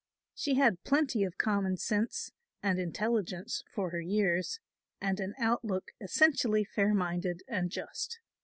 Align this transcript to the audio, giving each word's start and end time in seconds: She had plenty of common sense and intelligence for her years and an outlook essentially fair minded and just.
She 0.33 0.55
had 0.55 0.83
plenty 0.83 1.23
of 1.23 1.37
common 1.37 1.77
sense 1.77 2.31
and 2.63 2.79
intelligence 2.79 3.61
for 3.71 3.91
her 3.91 4.01
years 4.01 4.59
and 4.99 5.19
an 5.19 5.35
outlook 5.37 5.91
essentially 6.01 6.63
fair 6.65 6.95
minded 6.95 7.43
and 7.47 7.69
just. 7.69 8.17